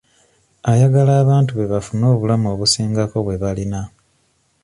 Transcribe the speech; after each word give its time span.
Ayagala 0.71 1.13
abantu 1.23 1.51
be 1.57 1.65
bafune 1.73 2.05
obulamu 2.13 2.47
obusingako 2.53 3.17
bwe 3.25 3.35
balina. 3.43 3.81